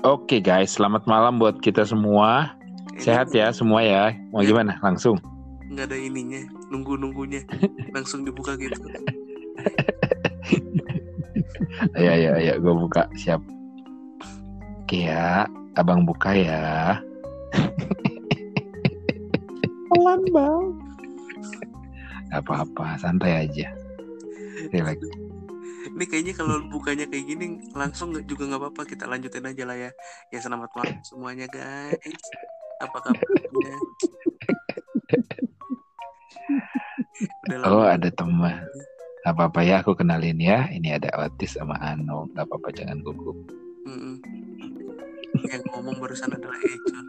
[0.00, 2.56] Oke guys, selamat malam buat kita semua.
[2.96, 4.16] Sehat ya semua ya.
[4.32, 4.80] Mau gimana?
[4.80, 5.20] Langsung.
[5.68, 6.40] Nggak ada ininya,
[6.72, 7.44] nunggu nunggunya,
[7.94, 8.80] langsung dibuka gitu.
[12.00, 13.12] Ayo, ayo, ayo, gue buka.
[13.12, 13.44] Siap.
[14.88, 15.44] Oke ya,
[15.76, 16.96] abang buka ya.
[19.92, 20.64] Pelan bang.
[22.32, 23.68] Gak apa-apa, santai aja.
[24.72, 24.96] Relax.
[26.00, 29.76] Ini kayaknya kalau bukanya kayak gini langsung nggak- juga nggak apa-apa kita lanjutin aja lah
[29.76, 29.90] ya.
[30.32, 32.24] Ya selamat malam semuanya guys.
[32.80, 33.76] Apa kabarnya?
[37.68, 38.64] Oh ada teman.
[39.28, 40.72] Gak apa-apa ya, aku kenalin ya.
[40.72, 42.32] Ini ada Otis sama Ano.
[42.32, 43.36] Gak apa-apa, jangan gugup.
[45.44, 47.04] Yang ngomong barusan adalah Econ.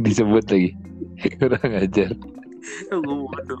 [0.08, 0.72] Disebut lagi.
[1.36, 2.16] Kurang ajar.
[2.88, 3.60] Gue bodoh.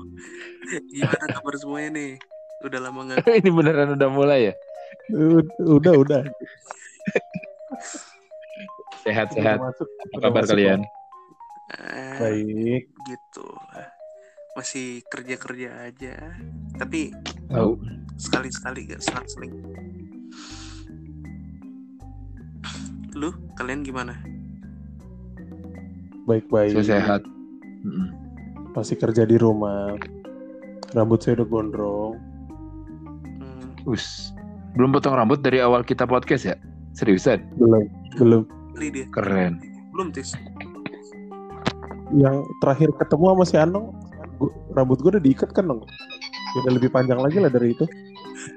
[0.88, 2.12] Gimana kabar semuanya nih?
[2.60, 4.54] Udah lama nggak Ini beneran udah mulai ya?
[5.12, 6.22] Ud- Udah udah.
[9.02, 9.58] Sehat-sehat.
[9.58, 9.88] Udah masuk.
[9.88, 10.80] Apa kabar masuk kalian?
[11.76, 12.82] eh, Baik.
[13.04, 13.46] gitu.
[14.52, 16.16] Masih kerja-kerja aja.
[16.74, 17.12] Tapi
[17.46, 17.76] Tahu.
[18.16, 19.52] sekali-sekali gak selang-seling.
[23.12, 24.16] Lu kalian gimana?
[26.24, 26.74] Baik-baik.
[26.74, 27.22] Saya sehat.
[27.84, 28.08] Mm-mm.
[28.72, 29.94] Masih kerja di rumah.
[30.90, 32.14] Rambut saya udah gondrong.
[33.86, 34.34] Us.
[34.74, 36.56] Belum potong rambut dari awal kita podcast ya?
[36.92, 37.40] Seriusan?
[37.56, 37.86] Belum.
[38.18, 38.42] Belum.
[39.14, 39.62] Keren.
[39.94, 40.36] Belum tis.
[42.12, 43.86] Yang terakhir ketemu sama si Anong,
[44.36, 45.80] gua- rambut gue udah diikat kan dong.
[46.60, 47.86] Udah lebih panjang lagi lah dari itu.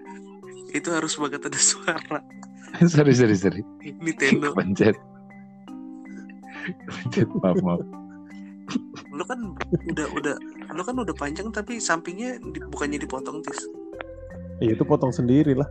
[0.78, 2.18] Itu harus banget ada suara.
[2.94, 3.62] sorry, sorry, sorry.
[3.82, 4.52] Ini Tendo.
[4.60, 4.98] Pencet.
[6.86, 7.82] Pencet, maaf, maaf.
[9.10, 9.40] Lu kan
[9.90, 10.36] udah udah
[10.70, 13.58] lu kan udah panjang tapi sampingnya di- bukannya dipotong tis.
[14.60, 15.68] Ya itu potong sendiri lah.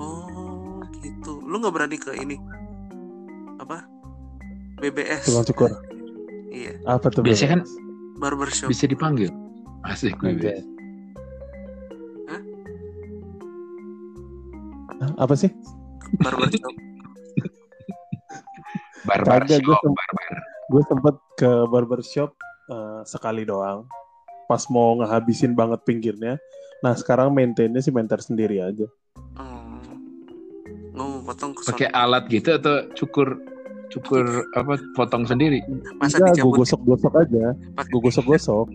[0.00, 1.40] Oh gitu.
[1.44, 2.36] Lu nggak berani ke ini
[3.60, 3.84] apa?
[4.80, 5.28] BBS.
[5.28, 5.70] Tukang cukur.
[6.48, 6.76] Iya.
[6.88, 7.22] Apa tuh?
[7.22, 7.80] Biasanya kan BBS?
[8.22, 8.68] Barbershop.
[8.70, 9.30] bisa dipanggil.
[9.82, 10.30] Asik, gue.
[12.30, 12.42] Hah?
[15.02, 15.50] Hah, Apa sih?
[16.22, 16.72] Barbershop.
[19.02, 19.76] Barbar Kagak, gue
[20.70, 22.30] gue sempet ke barbershop
[22.70, 23.82] eh, sekali doang.
[24.46, 26.38] Pas mau ngehabisin banget pinggirnya.
[26.82, 28.86] Nah sekarang maintainnya sih maintain sendiri aja.
[29.38, 29.78] Oh.
[30.92, 33.38] Nggak mau potong ke Pakai alat gitu atau cukur
[33.88, 35.62] cukur apa potong sendiri?
[35.96, 37.44] Masa Enggak, gue dicabut gosok-gosok aja.
[37.86, 38.66] Gue gosok-gosok.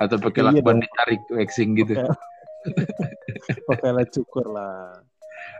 [0.00, 0.82] Atau pakai Iya lakban dong.
[0.82, 1.94] ditarik waxing gitu?
[1.94, 2.26] Pakai-
[3.68, 4.98] Pakai alat cukur lah.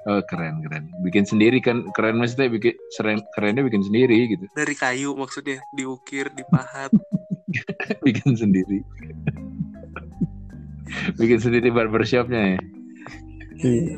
[0.08, 0.88] Oh keren keren.
[1.04, 4.48] Bikin sendiri kan keren maksudnya bikin seren, kerennya bikin sendiri gitu.
[4.58, 6.88] dari kayu maksudnya diukir, dipahat.
[8.06, 8.80] bikin sendiri.
[11.20, 12.60] bikin sendiri barbershopnya ya.
[13.60, 13.96] Iya.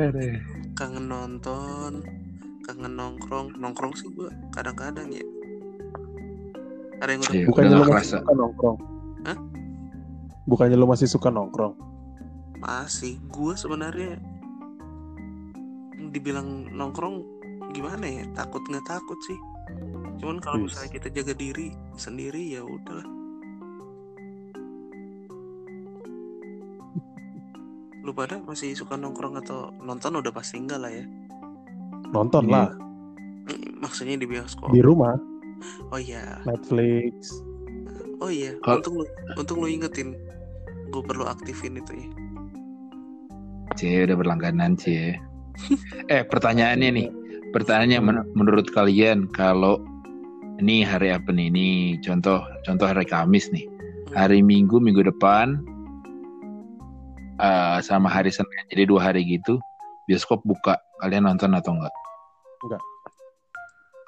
[0.00, 0.40] Aduh.
[0.72, 2.00] Kangen nonton,
[2.64, 3.60] kangen nongkrong.
[3.60, 5.24] Nongkrong sih gua kadang-kadang ya.
[7.04, 8.16] Ada yang udah Iya, Bukannya udah lu nggak masih kerasa.
[8.24, 8.76] suka nongkrong?
[9.28, 9.38] Hah?
[10.48, 11.74] Bukannya lu masih suka nongkrong?
[12.66, 14.18] Masih gua sebenarnya
[16.10, 17.22] dibilang nongkrong
[17.70, 18.26] gimana ya?
[18.34, 19.38] Takut nggak takut sih.
[20.18, 20.74] Cuman kalau Wis.
[20.74, 23.06] misalnya kita jaga diri sendiri ya udahlah.
[28.02, 30.18] Lu pada masih suka nongkrong atau nonton?
[30.18, 31.06] Udah pasti enggak lah ya.
[32.10, 32.74] Nonton lah.
[33.46, 34.74] Eh, maksudnya di bioskop.
[34.74, 35.14] Di rumah,
[35.94, 36.42] oh iya.
[36.42, 37.30] Netflix.
[38.18, 38.58] oh iya.
[38.66, 39.06] Untung lu
[39.38, 40.18] untung lu ingetin
[40.90, 42.25] gue perlu aktifin itu ya
[43.76, 45.14] C udah berlangganan C.
[46.08, 47.08] eh pertanyaannya nih,
[47.52, 49.80] pertanyaannya men- menurut kalian kalau
[50.58, 51.52] ini hari apa nih?
[51.52, 51.66] Ini
[52.00, 53.68] contoh contoh hari Kamis nih.
[54.16, 55.60] Hari Minggu minggu depan
[57.36, 58.64] eh, sama hari Senin.
[58.72, 59.60] Jadi dua hari gitu
[60.08, 60.80] bioskop buka.
[61.04, 61.92] Kalian nonton atau enggak?
[62.64, 62.82] Enggak.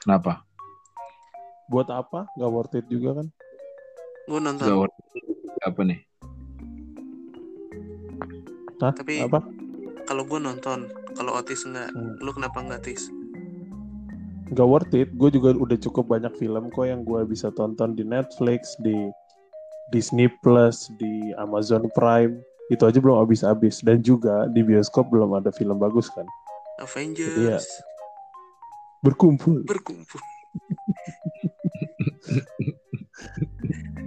[0.04, 0.32] Kenapa?
[1.68, 2.24] Buat apa?
[2.40, 3.28] Gak worth it juga kan?
[4.28, 5.24] gue nonton Gak worth it.
[5.64, 6.00] apa nih?
[8.78, 8.92] Hah?
[8.94, 9.40] Tapi- apa?
[10.08, 12.16] Kalau gue nonton kalau Otis enggak Hmm.
[12.18, 13.12] lu kenapa enggak Tis
[14.48, 15.12] Gak worth it.
[15.12, 18.96] Gue juga udah cukup banyak film kok yang gue bisa tonton di Netflix, di
[19.92, 22.32] Disney Plus, di Amazon Prime.
[22.72, 23.84] Itu aja belum habis-habis.
[23.84, 26.24] Dan juga di bioskop belum ada film bagus kan?
[26.80, 27.60] Avengers Iya.
[29.04, 29.68] Berkumpul.
[29.68, 30.16] berkumpul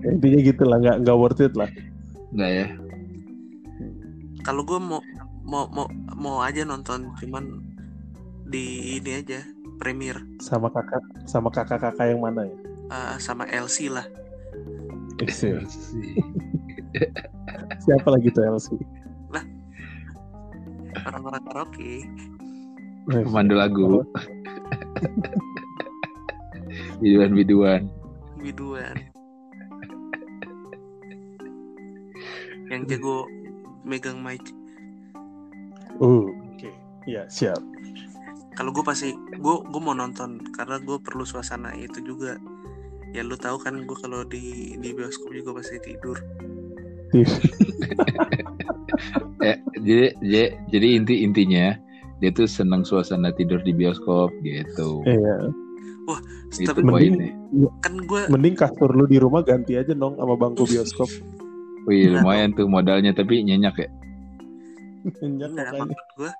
[0.09, 0.77] Intinya gitu lah.
[0.81, 1.69] Gak, nggak worth it lah.
[2.33, 2.65] Enggak ya?
[4.42, 4.98] kalau gue mau
[5.51, 5.83] mau mau
[6.15, 7.59] mau aja nonton cuman
[8.48, 9.44] di ini aja
[9.83, 10.15] premier.
[10.39, 12.56] Sama kakak sama kakak-kakak yang mana ya?
[12.92, 14.07] eh, sama LC lah.
[17.83, 18.80] Siapa lagi tuh Elsie?
[21.01, 22.06] orang-orang karaoke.
[23.09, 24.06] Pemandu lagu.
[27.01, 27.89] Biduan-biduan.
[28.44, 28.95] biduan.
[32.69, 33.25] Yang jago
[33.83, 34.45] megang mic
[36.01, 36.69] Uh, oke.
[37.06, 37.62] Iya, siap.
[38.51, 42.36] kalau gue pasti gue gue mau nonton karena gue perlu suasana itu juga
[43.09, 46.19] ya lu tahu kan gue kalau di di bioskop juga pasti tidur
[49.42, 51.74] Eh, jadi, jadi, jadi inti intinya
[52.21, 55.01] dia tuh senang suasana tidur di bioskop gitu.
[55.01, 55.50] Iya.
[56.53, 57.33] Itu tapi mending-
[57.81, 61.09] kan gue Mending kasur lu di rumah ganti aja dong sama bangku bioskop.
[61.89, 63.89] Wih, lumayan tuh modalnya tapi nyenyak ya.
[65.21, 65.81] Enggak, makanya.
[65.89, 66.31] maksud gue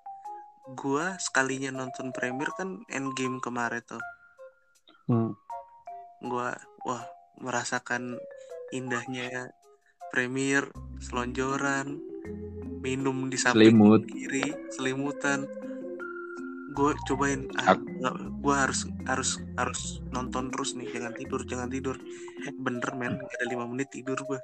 [0.72, 4.02] gue sekalinya nonton premier kan endgame kemarin tuh
[5.10, 5.34] Hmm.
[6.24, 6.50] gue
[6.88, 7.04] wah
[7.42, 8.16] merasakan
[8.72, 9.50] indahnya
[10.14, 10.64] premier
[11.04, 12.00] selonjoran
[12.80, 14.02] minum di samping Selimut.
[14.08, 15.44] kiri selimutan
[16.72, 17.76] gue cobain ah
[18.40, 22.00] gue harus harus harus nonton terus nih jangan tidur jangan tidur
[22.56, 24.40] bener men Nggak ada lima menit tidur gue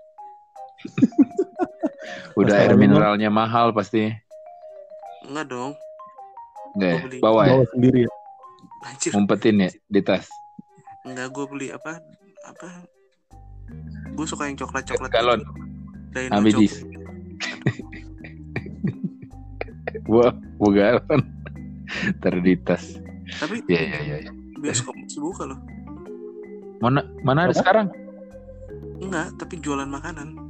[2.35, 4.11] Udah air mineralnya mahal pasti.
[5.25, 5.71] enggak dong
[6.77, 6.99] Enggak ya?
[7.19, 7.53] Bawa ya?
[7.57, 8.11] Bawa sendiri ya.
[8.85, 10.25] anjir Ngumpetin ya di tas.
[11.03, 11.99] enggak gue beli apa
[12.45, 12.67] apa
[14.13, 15.41] gue suka yang coklat coklat Galon.
[16.13, 16.71] Dino coklat.
[20.07, 21.21] Wah, gua galon.
[22.19, 22.95] Taruh di tas.
[23.39, 24.17] tapi Iya, iya, iya.
[24.23, 24.31] iya.
[24.57, 25.59] bioskop masih buka loh
[26.79, 27.59] Mana mana ada Apa?
[27.59, 27.87] sekarang?
[28.97, 30.46] enggak tapi jualan makanan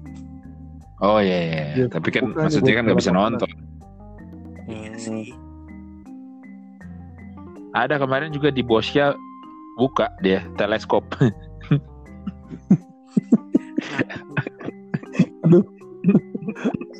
[0.97, 1.63] Oh iya, iya.
[1.77, 3.21] Iya, Tapi kan bukan, maksudnya kan nggak bisa bukan.
[3.21, 3.49] nonton.
[4.67, 4.99] iya Hmm.
[4.99, 5.31] sih
[7.71, 9.13] Ada kemarin juga di Bosya
[9.77, 11.05] buka dia teleskop.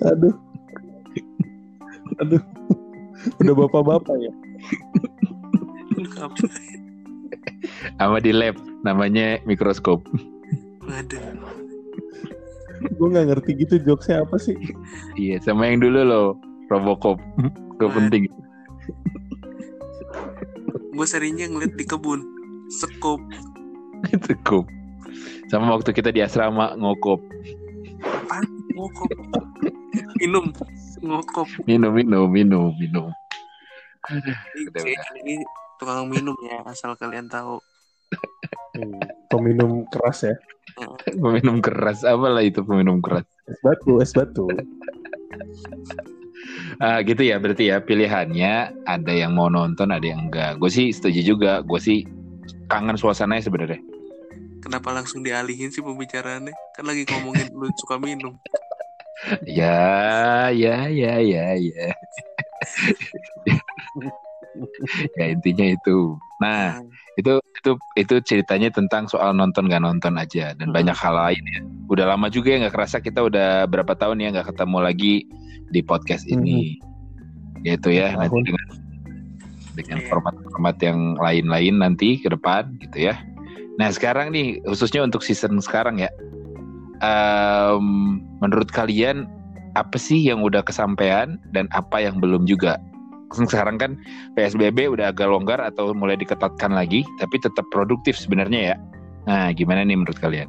[0.05, 0.33] Aduh.
[2.21, 2.41] Aduh.
[3.41, 4.31] Udah bapak-bapak ya.
[7.97, 8.55] Sama di lab
[8.85, 10.05] namanya mikroskop.
[10.85, 11.46] Waduh.
[12.97, 14.57] Gue nggak ngerti gitu jokesnya apa sih.
[15.18, 16.27] Iya, sama yang dulu loh,
[16.69, 17.18] Robocop.
[17.77, 18.25] Gak penting.
[20.97, 22.25] gue seringnya ngeliat di kebun
[22.74, 23.21] sekop
[24.09, 24.65] Itu kop.
[25.53, 27.21] Sama waktu kita di asrama ngokop.
[28.74, 29.09] ngokop
[30.21, 30.53] minum
[31.01, 33.07] ngokop Minum, minum, minum, minum.
[34.57, 35.35] Ini ini
[35.77, 37.62] tukang minum ya asal kalian tahu
[38.77, 38.94] Hmm,
[39.27, 40.35] Peminum keras ya.
[41.21, 42.06] Peminum keras.
[42.06, 43.25] Apalah itu peminum keras.
[43.50, 44.45] Es batu, es batu.
[46.77, 50.62] Ah, gitu ya berarti ya pilihannya ada yang mau nonton ada yang enggak.
[50.62, 51.51] Gue sih setuju juga.
[51.65, 52.06] Gue sih
[52.69, 53.81] kangen suasananya sebenarnya.
[54.57, 58.35] kenapa langsung dialihin sih pembicaraannya kan lagi ngomongin lu suka minum
[59.47, 61.89] Ya, ya, ya, ya, ya.
[65.18, 66.21] ya intinya itu.
[66.38, 66.78] Nah,
[67.18, 70.75] itu itu itu ceritanya tentang soal nonton nggak nonton aja dan Hmm.
[70.78, 71.62] banyak hal lain ya.
[71.89, 75.13] Udah lama juga ya nggak kerasa kita udah berapa tahun ya nggak ketemu lagi
[75.74, 76.78] di podcast ini.
[77.66, 78.22] Yaitu ya Tahun.
[78.30, 78.66] nanti dengan
[79.74, 80.07] dengan Iya.
[80.10, 83.18] format-format yang lain-lain nanti ke depan gitu ya.
[83.78, 86.10] Nah sekarang nih khususnya untuk season sekarang ya,
[87.01, 87.86] em,
[88.41, 89.25] menurut kalian
[89.77, 92.82] apa sih yang udah kesampaian dan apa yang belum juga?
[93.51, 94.00] Sekarang kan
[94.36, 98.75] PSBB udah agak longgar atau mulai diketatkan lagi, tapi tetap produktif sebenarnya ya.
[99.27, 100.48] Nah, gimana nih menurut kalian?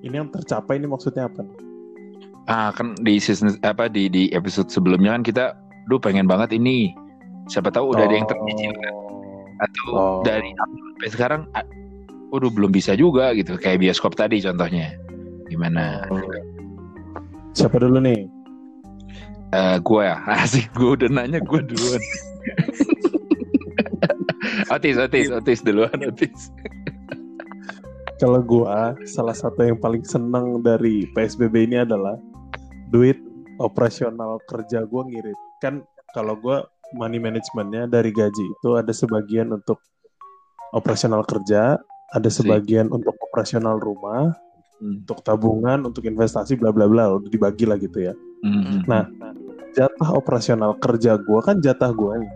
[0.00, 1.44] Ini yang tercapai ini maksudnya apa?
[2.48, 5.44] Ah, kan di season apa di di episode sebelumnya kan kita,
[5.92, 6.94] duh pengen banget ini.
[7.50, 8.94] Siapa tahu udah ada yang tercicil kan?
[9.60, 10.20] atau Oh.
[10.24, 11.64] dari sampai sekarang, ah,
[12.32, 13.60] waduh belum bisa juga gitu.
[13.60, 14.96] Kayak bioskop tadi contohnya.
[15.52, 16.08] Gimana?
[16.08, 16.22] Oh.
[17.52, 18.24] Siapa dulu nih?
[19.50, 20.16] Eh, gue ya,
[20.46, 22.02] asik gue udah nanya gue duluan.
[24.74, 26.54] otis, otis, otis duluan, otis.
[28.20, 32.20] Kalau gua salah satu yang paling senang dari PSBB ini adalah
[32.92, 33.16] duit
[33.56, 35.38] operasional kerja gua ngirit.
[35.64, 35.80] Kan
[36.12, 39.80] kalau gua money managementnya dari gaji itu ada sebagian untuk
[40.76, 41.80] operasional kerja,
[42.12, 44.36] ada sebagian untuk operasional rumah,
[44.80, 45.04] Hmm.
[45.04, 48.16] untuk tabungan, untuk investasi, bla bla bla, udah dibagi lah gitu ya.
[48.40, 48.80] Hmm.
[48.88, 49.04] Nah,
[49.74, 52.32] jatah operasional kerja gua kan jatah nih.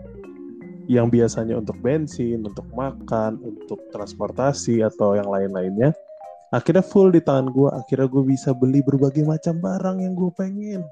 [0.85, 5.97] Yang biasanya untuk bensin, untuk makan, untuk transportasi atau yang lain-lainnya.
[6.53, 7.81] Akhirnya full di tangan gua.
[7.81, 10.85] Akhirnya gue bisa beli berbagai macam barang yang gue pengen.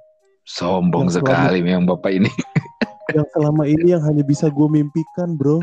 [0.49, 2.31] Sombong Yang sekali yang bapak ini.
[3.13, 5.59] Yang selama ini yang hanya bisa gue mimpikan, bro.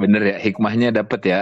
[0.00, 1.40] Bener ya, hikmahnya dapet ya.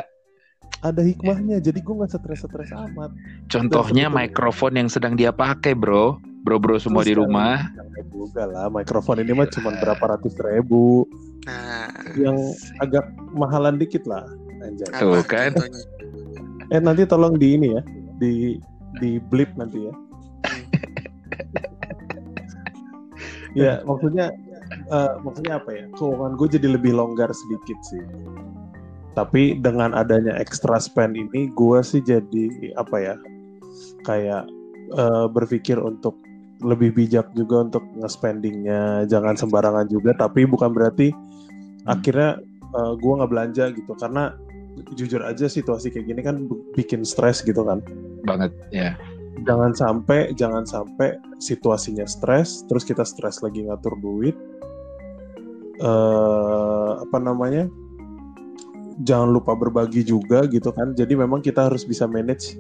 [0.81, 1.61] Ada hikmahnya.
[1.61, 3.12] Jadi gue nggak stres-stres amat.
[3.52, 6.17] Contohnya mikrofon yang sedang dia pakai, bro.
[6.49, 7.69] Bro-bro semua di rumah.
[8.09, 11.05] Juga lah, mikrofon ini mah cuma berapa ratus ribu.
[11.45, 13.05] Nah, Yang agak
[13.37, 14.25] mahalan dikit lah.
[14.64, 14.88] Anjay.
[14.97, 15.52] Tuh, apa kan?
[16.73, 17.83] Eh nanti tolong di ini ya,
[18.17, 18.57] di
[18.97, 19.93] di blip nanti ya.
[23.69, 24.33] ya maksudnya
[24.88, 25.85] eh, maksudnya apa ya?
[26.00, 28.05] Keuangan gue jadi lebih longgar sedikit sih.
[29.12, 33.14] Tapi dengan adanya extra spend ini, gue sih jadi apa ya?
[34.05, 34.49] Kayak
[34.97, 36.17] eh, berpikir untuk
[36.62, 40.15] lebih bijak juga untuk nge-spendingnya, jangan sembarangan juga.
[40.15, 41.15] Tapi bukan berarti
[41.87, 42.43] akhirnya
[42.75, 44.35] eh, gue nggak belanja gitu, karena
[44.95, 47.83] jujur aja situasi kayak gini kan bikin stres gitu kan.
[48.23, 48.95] Banget ya.
[49.47, 54.37] jangan sampai jangan sampai situasinya stres terus kita stres lagi ngatur duit.
[55.79, 57.67] Eh apa namanya?
[59.07, 60.95] Jangan lupa berbagi juga gitu kan.
[60.95, 62.59] Jadi memang kita harus bisa manage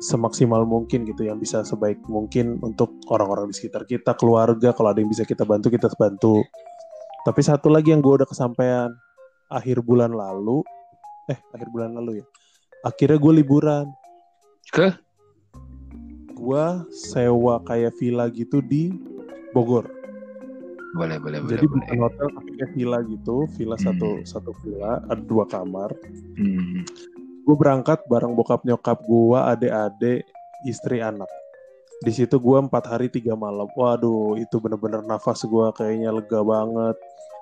[0.00, 4.98] semaksimal mungkin gitu yang bisa sebaik mungkin untuk orang-orang di sekitar kita keluarga kalau ada
[5.04, 6.40] yang bisa kita bantu kita bantu
[7.28, 8.88] tapi satu lagi yang gue udah kesampaian
[9.52, 10.64] akhir bulan lalu
[11.28, 12.26] eh akhir bulan lalu ya
[12.80, 13.86] akhirnya gue liburan
[14.72, 14.96] Ke?
[16.40, 18.96] gua sewa kayak villa gitu di
[19.52, 19.84] Bogor.
[20.96, 21.38] Boleh, boleh.
[21.46, 21.84] Jadi boleh.
[21.86, 23.86] bukan hotel tapi kayak villa gitu, villa Hmm.
[23.92, 25.92] satu satu villa, ada dua kamar.
[26.34, 26.82] Hmm.
[27.50, 30.22] Gue berangkat bareng bokap nyokap gua, adik-adik,
[30.70, 31.26] istri anak.
[31.98, 33.66] Di situ gua empat hari tiga malam.
[33.74, 36.94] Waduh, itu bener-bener nafas gua kayaknya lega banget.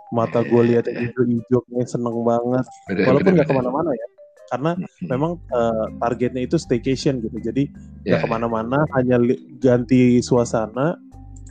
[0.09, 2.65] Mata gue lihat yang hijau-hijaunya seneng banget.
[2.89, 3.53] Bener, Walaupun bener, bener.
[3.53, 4.07] ke mana-mana ya,
[4.49, 4.71] karena
[5.13, 7.37] memang eh, targetnya itu staycation gitu.
[7.45, 7.69] Jadi
[8.09, 9.21] nggak ke mana-mana hanya
[9.61, 10.97] ganti suasana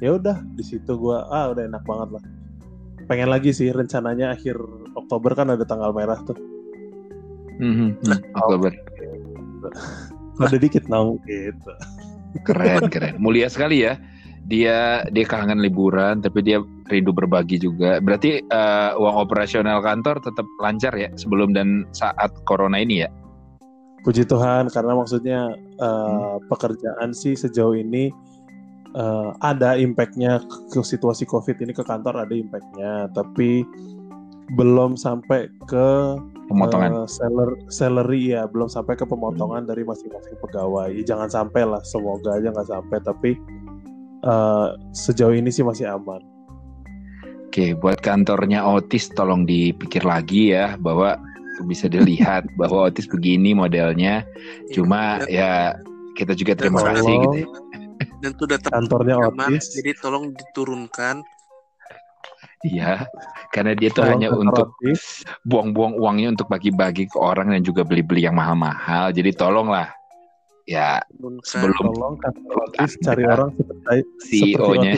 [0.01, 2.23] ya udah di situ gua ah udah enak banget lah
[3.05, 4.57] pengen lagi sih rencananya akhir
[4.93, 6.56] Oktober kan ada tanggal merah tuh
[7.57, 8.19] Hmm, hmm, hmm.
[8.37, 8.71] Oktober.
[10.45, 11.73] ada dikit nong gitu
[12.45, 13.17] Keren, keren.
[13.17, 13.97] Mulia sekali ya.
[14.47, 17.99] Dia dia kangen liburan, tapi dia rindu berbagi juga.
[17.99, 23.09] Berarti eh, uang operasional kantor tetap lancar ya sebelum dan saat corona ini ya.
[24.05, 28.07] puji Tuhan karena maksudnya eh, pekerjaan sih sejauh ini
[28.95, 30.39] eh, ada impactnya
[30.71, 33.67] ke situasi COVID ini ke kantor ada impactnya tapi
[34.55, 36.15] belum sampai ke
[36.47, 37.03] Pemotongan.
[37.03, 40.95] Eh, seller, salary ya belum sampai ke pemotongan dari masing-masing pegawai.
[40.95, 42.97] Ya, jangan sampai lah, semoga aja nggak sampai.
[43.03, 43.31] Tapi
[44.23, 46.23] eh, sejauh ini sih masih aman.
[47.47, 51.17] Oke, buat kantornya Otis tolong dipikir lagi ya bahwa
[51.65, 54.23] bisa dilihat bahwa Otis begini modelnya.
[54.71, 55.51] Cuma Dan- ya
[56.15, 57.37] kita juga terima kasih gitu.
[57.43, 57.47] ya.
[58.21, 59.73] dan itu udah Kantornya Otis.
[59.77, 61.21] jadi tolong diturunkan
[62.65, 63.05] Iya,
[63.53, 64.73] karena dia tuh hanya untuk
[65.45, 69.13] buang-buang uangnya untuk bagi-bagi ke orang dan juga beli-beli yang mahal-mahal.
[69.13, 69.93] Jadi tolonglah
[70.65, 74.95] ya turunkan sebelum Tolong kantor Otis Anda, cari orang seperti CEO-nya.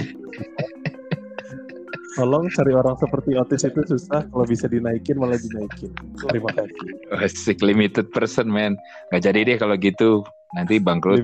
[2.16, 4.22] Tolong cari orang seperti Otis itu susah.
[4.32, 5.92] Kalau bisa dinaikin malah dinaikin.
[6.16, 6.80] Terima kasih.
[7.20, 8.80] Asik limited person man.
[9.12, 10.24] Gak jadi deh kalau gitu.
[10.56, 11.22] Nanti bangkrut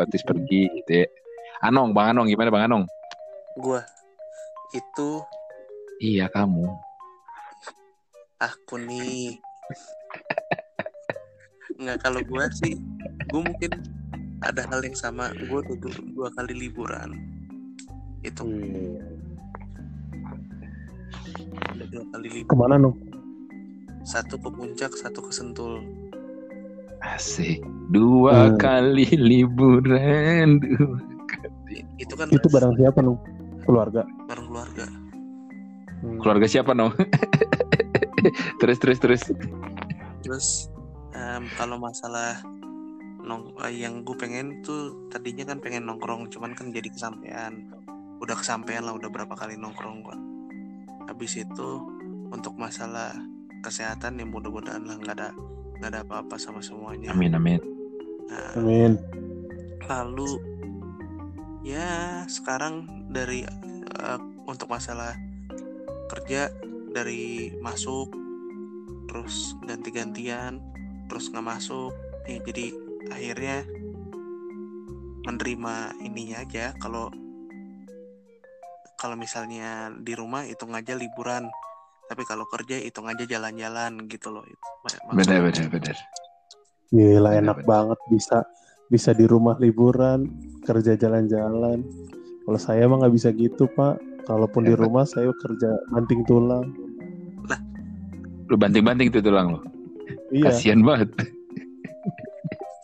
[0.00, 1.06] Otis pergi gitu ya.
[1.60, 2.84] Anong, Bang Anong gimana Bang Anong?
[3.54, 3.86] gua
[4.74, 5.22] itu
[5.98, 6.66] Iya kamu.
[8.34, 9.40] aku nih
[11.80, 12.76] nggak kalau gua sih
[13.32, 13.72] gua mungkin
[14.44, 15.76] ada hal yang sama gua udah
[16.12, 17.16] dua, kali liburan
[18.20, 19.00] itu Wih.
[21.72, 22.96] udah dua kali liburan Ke mana Nung?
[24.04, 25.80] satu ke puncak satu ke sentul
[27.00, 27.60] Asik.
[27.88, 28.56] Dua Hmm.
[28.56, 30.56] kali liburan.
[30.56, 30.96] Dua.
[31.68, 33.20] I- itu kan Itu barang siapa bareng
[33.62, 34.04] keluarga
[36.04, 36.20] Hmm.
[36.20, 36.92] Keluarga siapa no?
[38.60, 39.22] terus terus terus.
[40.20, 40.68] terus
[41.16, 42.40] em, kalau masalah
[43.24, 47.72] nong eh, yang gue pengen tuh tadinya kan pengen nongkrong cuman kan jadi kesampaian
[48.20, 50.16] udah kesampaian lah udah berapa kali nongkrong gua
[51.08, 51.68] habis itu
[52.32, 53.12] untuk masalah
[53.64, 55.28] kesehatan ya mudah-mudahan lah nggak ada
[55.80, 57.60] nggak ada apa-apa sama semuanya Amin amin.
[58.24, 58.92] Nah, Amin.
[59.84, 60.40] lalu
[61.64, 64.18] ya sekarang dari eh,
[64.48, 65.12] untuk masalah
[66.14, 66.50] kerja
[66.94, 68.14] dari masuk
[69.10, 70.62] terus ganti-gantian
[71.10, 71.90] terus nggak masuk
[72.30, 72.66] ya jadi
[73.10, 73.56] akhirnya
[75.26, 77.10] menerima ininya aja kalau
[78.96, 81.50] kalau misalnya di rumah hitung aja liburan
[82.08, 84.68] tapi kalau kerja hitung aja jalan-jalan gitu loh itu
[85.12, 85.96] Benar benar benar.
[86.92, 87.66] Gila enak Bener-bener.
[87.66, 88.38] banget bisa
[88.92, 90.28] bisa di rumah liburan,
[90.62, 91.82] kerja jalan-jalan.
[92.44, 93.98] Kalau saya mah nggak bisa gitu pak.
[94.24, 96.64] Kalaupun di rumah saya kerja banting tulang.
[98.44, 99.60] Lu banting-banting tuh tulang lu.
[100.32, 100.52] Iya.
[100.52, 101.08] Kasian banget.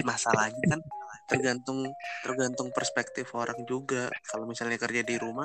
[0.01, 0.81] masalahnya kan
[1.29, 1.85] tergantung
[2.25, 5.45] tergantung perspektif orang juga kalau misalnya kerja di rumah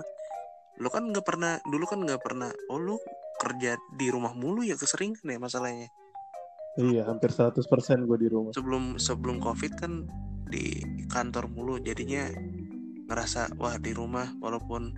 [0.80, 2.96] lu kan nggak pernah dulu kan nggak pernah oh lu
[3.36, 5.92] kerja di rumah mulu ya keseringan ya masalahnya
[6.76, 7.64] Iya, hampir 100%
[8.04, 8.52] gue di rumah.
[8.52, 10.08] sebelum sebelum covid kan
[10.48, 12.28] di kantor mulu jadinya
[13.08, 14.92] ngerasa wah di rumah walaupun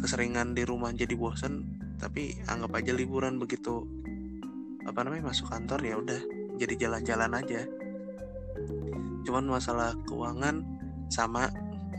[0.00, 3.86] keseringan di rumah jadi bosen tapi anggap aja liburan begitu
[4.84, 6.20] apa namanya masuk kantor ya udah
[6.60, 7.62] jadi jalan-jalan aja.
[9.24, 10.62] Cuman masalah keuangan
[11.08, 11.48] sama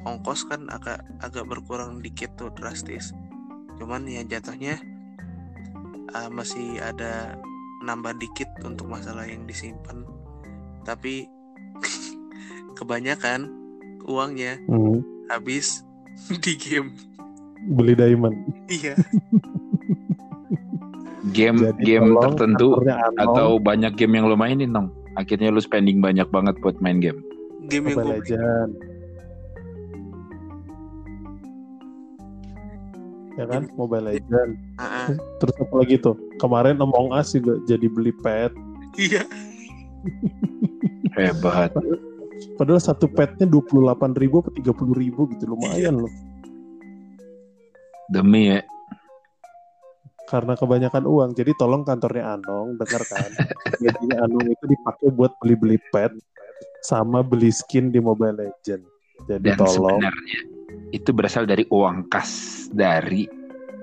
[0.06, 3.12] ongkos kan agak agak berkurang dikit tuh drastis.
[3.82, 4.80] Cuman ya jatuhnya
[6.14, 7.36] ah, masih ada
[7.84, 10.06] nambah dikit untuk masalah yang disimpan.
[10.86, 11.26] Tapi
[12.78, 13.50] kebanyakan
[14.06, 15.02] uangnya Hmm.
[15.34, 15.82] habis
[16.46, 16.94] di game
[17.66, 18.36] Beli diamond.
[18.70, 18.94] iya
[21.34, 22.68] Game Jadi game tolong tertentu
[23.18, 24.94] atau banyak game yang lo mainin dong.
[25.18, 27.18] Akhirnya lu spending banyak banget buat main game.
[27.66, 28.72] game yang Mobile gue Legend.
[33.36, 34.52] Ya kan, Mobile Legend.
[34.80, 35.08] Ah, ah.
[35.44, 36.16] Terus apa lagi tuh?
[36.40, 38.54] Kemarin Among Us juga jadi beli pet.
[38.96, 39.28] iya
[41.20, 41.76] Hebat.
[42.56, 45.52] Padahal satu petnya 28 ribu atau 30 ribu gitu.
[45.52, 46.14] Lumayan loh.
[48.10, 48.62] Demi ya.
[50.26, 51.30] Karena kebanyakan uang.
[51.38, 53.30] Jadi tolong kantornya Anong, dengarkan.
[53.84, 56.14] Gajinya Anong itu dipakai buat beli-beli pet.
[56.82, 58.84] Sama beli skin di Mobile Legend.
[59.30, 60.02] Jadi Dan tolong.
[60.02, 60.40] sebenarnya
[60.92, 63.26] itu berasal dari uang kas dari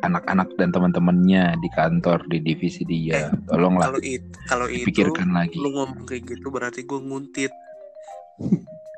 [0.02, 3.30] anak-anak dan teman-temannya di kantor di divisi dia.
[3.46, 5.56] Tolonglah kalau itu kalau itu pikirkan lagi.
[5.58, 7.52] lu ngomong kayak gitu berarti gue nguntit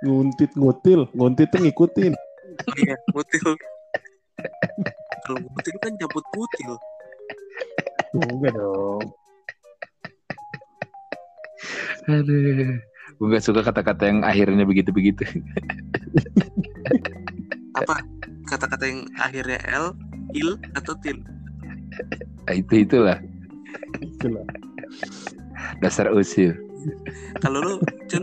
[0.05, 1.09] Nguntit ngutil.
[1.13, 2.13] Nguntit tuh ngikutin.
[2.81, 3.57] Iya ngutil
[5.25, 6.73] kalau ngutil kan cabut kutil
[8.15, 9.11] Enggak dong.
[12.07, 12.79] Aduh.
[13.19, 15.27] Gue gak suka kata-kata yang akhirnya begitu-begitu.
[17.75, 18.07] apa
[18.47, 19.87] kata-kata yang akhirnya l
[20.31, 21.19] il atau til
[22.45, 23.19] Nah, itu itulah
[23.99, 24.47] Itulah.
[25.83, 26.55] dasar usil.
[27.43, 27.75] kalau lu
[28.07, 28.23] Cun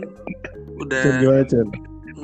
[0.80, 1.68] udah Cun, gimana, Cun?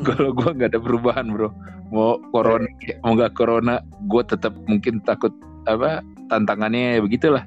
[0.08, 1.50] Kalau gue nggak ada perubahan bro,
[1.92, 2.68] mau corona,
[3.04, 5.32] mau nggak corona, gue tetap mungkin takut
[5.68, 6.00] apa
[6.32, 7.44] tantangannya ya begitulah.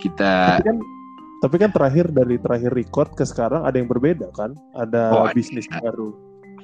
[0.00, 0.76] Kita Tapi kan
[1.42, 4.54] tapi kan terakhir dari terakhir record ke sekarang ada yang berbeda kan?
[4.78, 5.34] Ada Oh, ada.
[5.34, 6.14] bisnis baru.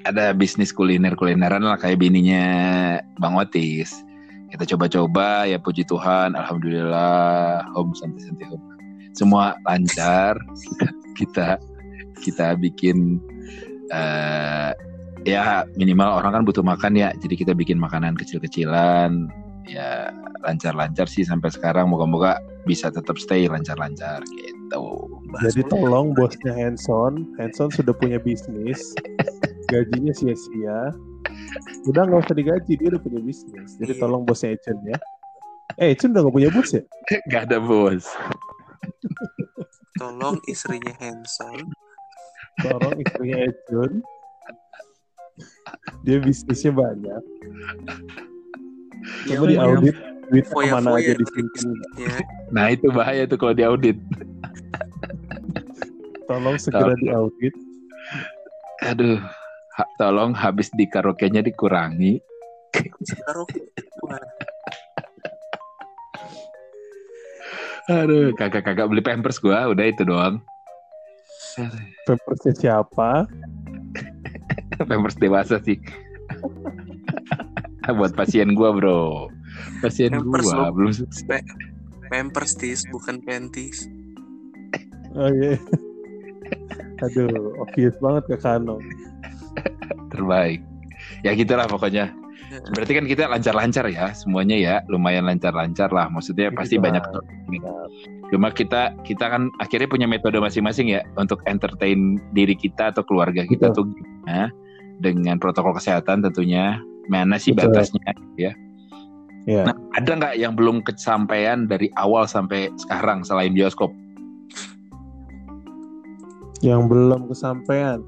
[0.07, 2.47] ada bisnis kuliner kulineran lah kayak bininya
[3.19, 3.91] Bang Otis.
[4.49, 8.63] Kita coba-coba ya puji Tuhan, alhamdulillah, home santai-santai home.
[9.19, 10.39] Semua lancar.
[11.19, 11.59] kita
[12.23, 13.19] kita bikin
[13.91, 14.71] eh
[15.29, 19.29] ya minimal orang kan butuh makan ya, jadi kita bikin makanan kecil-kecilan.
[19.69, 20.09] Ya
[20.41, 21.93] lancar-lancar sih sampai sekarang.
[21.93, 24.85] Moga-moga bisa tetap stay lancar-lancar gitu.
[25.29, 28.97] bahas Jadi tolong bosnya Hanson, Hanson sudah punya bisnis,
[29.69, 30.97] gajinya sia-sia.
[31.85, 33.77] Udah nggak usah digaji, dia udah punya bisnis.
[33.77, 34.01] Jadi Iya.
[34.01, 34.97] tolong bosnya Ecun ya.
[35.77, 36.83] Eh, Ecun udah nggak punya bos ya?
[37.29, 38.09] Gak ada bos.
[39.99, 41.69] tolong istrinya handsome
[42.63, 44.01] Tolong istrinya Ecun.
[46.03, 47.23] Dia bisnisnya banyak.
[49.25, 49.97] Coba di punya audit
[50.29, 51.47] duitnya foya-foya ke mana aja disimpan.
[51.49, 52.15] bisnisnya.
[52.53, 53.97] Nah itu bahaya tuh kalau diaudit.
[56.29, 57.01] Tolong segera Tolong.
[57.01, 57.55] diaudit.
[58.85, 59.19] Aduh,
[59.75, 62.21] ha- tolong habis di karaoke-nya dikurangi.
[67.89, 70.45] Aduh, kagak-kagak beli pampers gua, udah itu doang.
[72.05, 73.25] Pampersnya siapa?
[74.89, 75.79] pampers dewasa sih.
[77.99, 79.33] Buat pasien gua, Bro.
[79.81, 80.77] Pasien Pampers gua lo.
[80.77, 80.93] belum
[81.25, 81.49] Pe-
[82.09, 83.89] pampers tis bukan panties
[85.17, 85.57] Oh iya.
[87.01, 88.77] Aduh, obvious banget ke Kano.
[90.13, 90.61] terbaik.
[91.25, 92.13] Ya gitulah pokoknya.
[92.49, 96.09] Berarti kan kita lancar-lancar ya, semuanya ya, lumayan lancar-lancar lah.
[96.09, 97.25] Maksudnya pasti Gitu banyak lah.
[98.33, 103.45] Cuma kita kita kan akhirnya punya metode masing-masing ya untuk entertain diri kita atau keluarga
[103.45, 104.53] kita tuh gimana
[105.01, 106.81] dengan protokol kesehatan tentunya.
[107.09, 107.73] Mana sih Betul.
[107.73, 108.53] batasnya ya?
[109.49, 109.65] Iya.
[109.65, 113.89] Nah, ada nggak yang belum kesampaian dari awal sampai sekarang selain bioskop?
[116.61, 118.01] Yang belum kesampaian.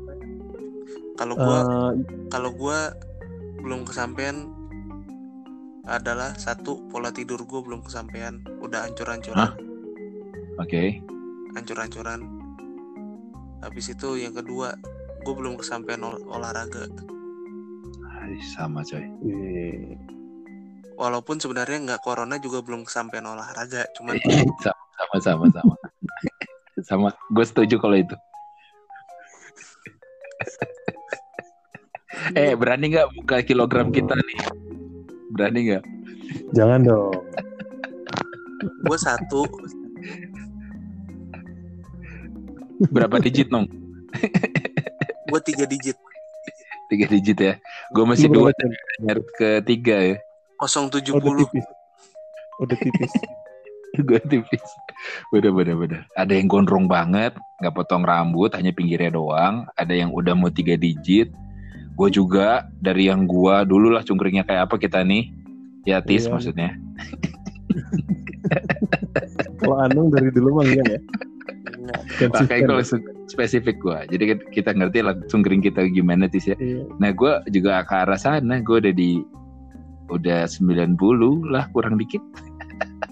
[1.21, 1.93] kalau gua Eh,
[2.33, 2.97] kalau gua
[3.61, 4.49] belum kesampaian
[5.85, 9.51] adalah satu pola tidur gua belum kesampaian udah hancur-hancuran
[10.57, 11.01] Oke.
[11.57, 12.21] hancur-hancuran
[13.61, 14.73] habis itu yang kedua
[15.21, 16.89] gue belum kesampaian ol- olahraga
[18.21, 19.01] Ay, Sama coy.
[20.95, 24.21] Walaupun sebenarnya nggak corona juga belum kesampaian olahraga cuman
[25.01, 25.75] sama sama sama.
[26.85, 27.09] sama.
[27.33, 28.13] Gue setuju kalau itu.
[32.37, 34.39] Eh berani nggak buka kilogram kita nih?
[35.35, 35.85] Berani nggak?
[36.55, 37.15] Jangan dong.
[38.87, 39.47] Gue satu.
[42.91, 43.67] Berapa digit nong?
[45.31, 45.99] Gue tiga digit.
[46.91, 47.55] Tiga digit ya.
[47.95, 48.51] Gue masih dua
[49.03, 50.17] nyari ke tiga ya.
[50.61, 51.17] 070.
[51.19, 51.67] Udah tipis.
[52.61, 53.13] Udah tipis.
[54.07, 54.65] gue tipis.
[55.33, 56.01] Bener bener bener.
[56.15, 59.67] Ada yang gondrong banget, nggak potong rambut, hanya pinggirnya doang.
[59.75, 61.33] Ada yang udah mau tiga digit.
[62.01, 65.29] Gue juga dari yang gua dulu lah cungkringnya kayak apa kita nih.
[65.85, 66.33] Ya tis Iya.
[66.33, 66.73] maksudnya.
[69.61, 71.01] Kalau Anung dari dulu mah enggak ya.
[72.17, 72.65] Konsisten.
[72.65, 74.09] gue langsung spesifik gua.
[74.09, 76.57] Jadi kita ngerti lah cungkring kita gimana tis ya.
[76.57, 76.89] Iya.
[76.97, 78.65] Nah gue juga ke arah sana.
[78.65, 79.21] Gue udah di
[80.09, 80.97] udah 90
[81.53, 82.25] lah kurang dikit.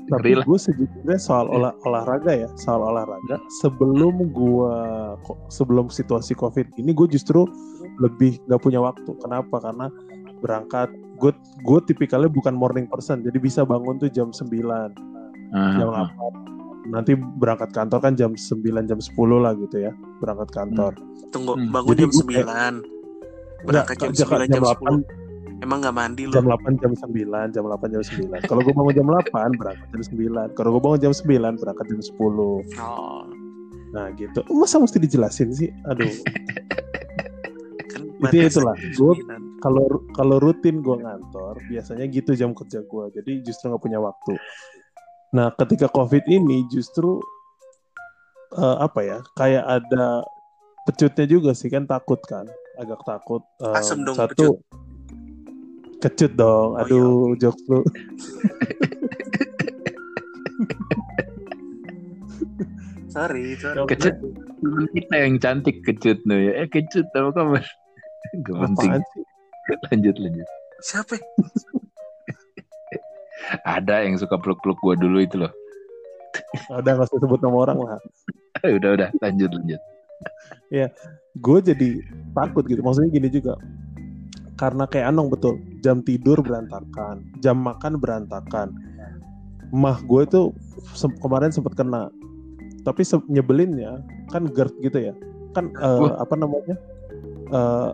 [0.08, 3.36] Tapi gue sejujurnya soal olah, olahraga ya, soal olahraga.
[3.60, 4.74] Sebelum gue
[5.52, 7.44] sebelum situasi covid ini gue justru
[8.00, 9.12] lebih nggak punya waktu.
[9.20, 9.60] Kenapa?
[9.60, 9.92] Karena
[10.40, 11.32] berangkat gue
[11.66, 14.48] gue tipikalnya bukan morning person, jadi bisa bangun tuh jam 9
[15.50, 20.48] jam Ah, 8 nanti berangkat kantor kan jam 9 jam 10 lah gitu ya berangkat
[20.52, 20.92] kantor
[21.28, 21.68] Tunggu, Hmm.
[21.68, 22.74] bangun Jadi jam gue 9.
[23.68, 25.27] Berangkat jam 9, jam 10.
[25.58, 26.32] 8 Emang gak mandi lu?
[26.32, 27.10] jam 8 jam 9
[27.50, 31.00] jam 8 jam 9 kalau gue bangun jam 8 berangkat jam 9 kalau gue bangun
[31.00, 31.26] jam 9
[31.58, 33.22] berangkat jam 10 Oh,
[33.88, 34.40] nah gitu.
[34.48, 35.70] Masa mesti dijelasin sih?
[35.84, 36.06] Aduh.
[37.90, 38.76] Kan Itu batasan itulah.
[38.76, 39.58] 9.
[39.58, 44.38] kalau kalau rutin gue ngantor biasanya gitu jam kerja gue jadi justru nggak punya waktu.
[45.30, 47.18] Nah ketika covid ini justru
[48.52, 50.22] eh, apa ya kayak ada
[50.84, 52.46] pecutnya juga sih kan takut kan.
[52.78, 54.62] Agak takut Em, Asem dong, satu
[55.98, 57.82] kecut dong Oh, aduh jokes lu
[63.08, 63.82] Sorry, sorry.
[63.88, 64.14] Kecut.
[64.94, 66.54] Kita yang cantik kecut no ya.
[66.64, 67.64] Eh kecut apa kabar?
[68.46, 68.90] Gak penting.
[69.90, 70.48] Lanjut lanjut.
[70.78, 71.18] Siapa?
[71.18, 71.24] ya?
[73.64, 75.50] Ada yang suka peluk-peluk gua dulu itu loh.
[76.70, 77.98] udah nggak usah sebut nama orang lah
[78.62, 79.80] Eh, udah udah lanjut lanjut.
[81.34, 81.88] gue jadi
[82.36, 83.56] takut gitu maksudnya gini juga
[84.54, 88.74] karena kayak Anong betul jam tidur berantakan jam makan berantakan
[89.68, 90.44] mah gue tuh
[90.90, 92.08] sem- kemarin sempat kena
[92.82, 95.14] tapi se- nyebelinnya kan GERD gitu ya
[95.50, 96.18] kan Wah.
[96.18, 96.76] apa namanya
[97.48, 97.90] eh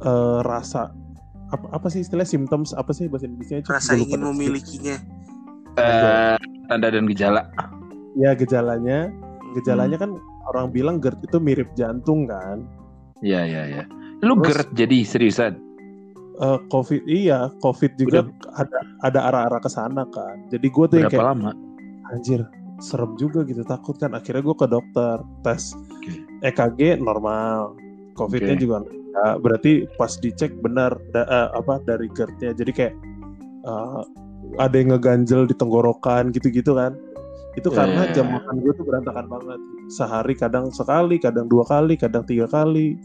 [0.00, 0.90] eh, rasa
[1.48, 4.96] apa apa sih istilah symptoms apa sih bahasa Indonesia Rasa ingin memilikinya.
[5.74, 7.48] Eh, tanda dan gejala.
[8.14, 9.52] ya gejalanya Hmm.
[9.54, 12.64] gejalanya kan orang bilang GERD itu mirip jantung kan
[13.20, 13.84] Iya iya iya.
[14.20, 15.52] Lu Terus- gerd jadi seriusan.
[16.42, 18.26] Eh, COVID iya COVID juga
[18.58, 21.54] ada ada arah-arah ke sana kan jadi gue tuh yang kayak lama?
[22.10, 22.42] anjir
[22.82, 26.10] serem juga gitu takut kan akhirnya gue ke dokter tes Oke.
[26.42, 27.78] EKG normal
[28.18, 28.62] COVID-nya Oke.
[28.66, 32.94] juga enggak berarti pas dicek benar da- eh, apa dari GERD-nya jadi kayak
[33.62, 34.02] eh,
[34.58, 36.98] ada yang ngeganjel di tenggorokan gitu-gitu kan
[37.52, 38.32] itu Ya, karena ya, jam ya.
[38.40, 42.96] makan gue tuh berantakan banget sehari kadang sekali kadang dua kali kadang tiga kali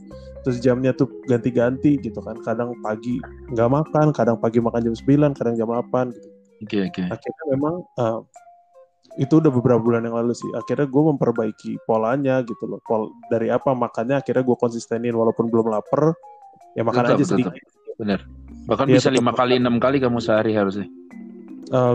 [0.41, 3.19] terus jamnya tuh ganti-ganti gitu kan kadang pagi
[3.51, 7.03] nggak makan kadang pagi makan jam 9 kadang jam 8 gitu Oke oke.
[7.05, 8.19] akhirnya memang eh,
[9.17, 13.49] itu udah beberapa bulan yang lalu sih akhirnya gue memperbaiki polanya gitu loh Pol dari
[13.49, 16.15] apa makannya akhirnya gue konsistenin walaupun belum lapar
[16.73, 17.31] ya makan Tetap, aja tetap.
[17.51, 17.53] sedikit
[17.97, 18.21] Bener.
[18.69, 19.17] Bahkan Iya, bisa tetap.
[19.17, 20.85] lima kali enam kali kamu sehari harusnya.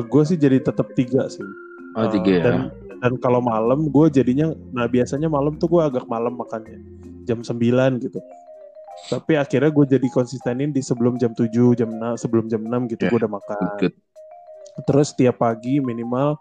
[0.03, 1.47] gue sih jadi tetap tiga sih
[1.94, 2.42] Oh tiga ya.
[2.42, 2.57] dan
[2.98, 6.78] dan kalau malam gue jadinya nah biasanya malam tuh gue agak malam makannya
[7.22, 7.59] jam 9
[7.98, 8.18] gitu
[9.09, 13.02] tapi akhirnya gue jadi konsistenin di sebelum jam 7 jam 6 sebelum jam 6 gitu
[13.02, 13.94] Ya, gue udah makan Good.
[14.85, 16.38] terus tiap pagi minimal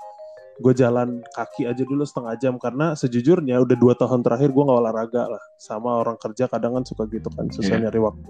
[0.57, 4.79] gue jalan kaki aja dulu setengah jam karena sejujurnya udah dua tahun terakhir gue nggak
[4.79, 7.89] olahraga lah sama orang kerja kadang kan suka gitu kan susah Iya.
[7.89, 8.29] nyari waktu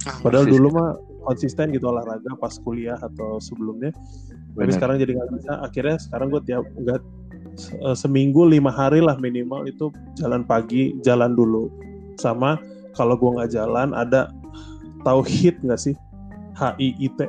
[0.00, 0.54] Ah, padahal persis.
[0.54, 0.90] dulu mah
[1.22, 3.92] konsisten gitu olahraga pas kuliah atau sebelumnya
[4.52, 4.74] tapi Bener.
[4.76, 5.52] sekarang jadi nggak bisa.
[5.62, 7.00] Akhirnya sekarang gue tiap nggak
[7.54, 11.70] se- eh, seminggu lima hari lah minimal itu jalan pagi jalan dulu.
[12.18, 12.58] Sama
[12.92, 14.28] kalau gue nggak jalan ada
[15.02, 15.94] tahu hit nggak sih?
[16.58, 17.20] HIIT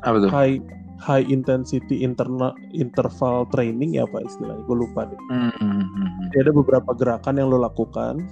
[0.00, 0.30] Apa tuh?
[0.32, 0.56] high
[1.00, 4.64] high intensity interna, interval training ya apa istilahnya.
[4.64, 6.08] Gue lupa nih Hmm, hmm, hmm, hmm.
[6.30, 8.24] Jadi ada beberapa gerakan yang lo lakukan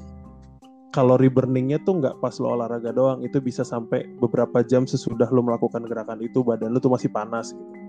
[0.93, 5.45] kalori burningnya tuh nggak pas lo olahraga doang itu bisa sampai beberapa jam sesudah lo
[5.45, 7.89] melakukan gerakan itu badan lo tuh masih panas gitu.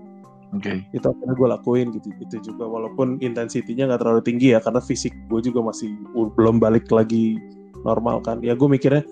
[0.50, 0.82] Oke.
[0.90, 5.14] itu akhirnya gue lakuin gitu itu juga walaupun intensitinya nggak terlalu tinggi ya karena fisik
[5.30, 5.94] gue juga masih
[6.34, 7.38] belum balik lagi
[7.86, 9.06] normal kan ya gue mikirnya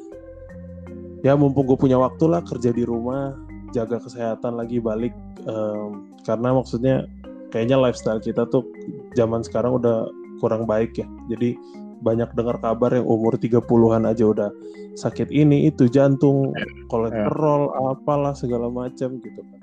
[1.22, 3.38] ya mumpung gue punya waktu lah kerja di rumah
[3.70, 5.14] jaga kesehatan lagi balik
[5.46, 7.06] em, karena maksudnya
[7.54, 8.66] kayaknya lifestyle kita tuh
[9.14, 10.10] zaman sekarang udah
[10.42, 11.54] kurang baik ya jadi
[12.02, 14.50] banyak dengar kabar yang umur 30-an aja udah
[14.98, 16.54] sakit ini itu jantung,
[16.90, 19.60] kolesterol, apalah segala macam gitu kan.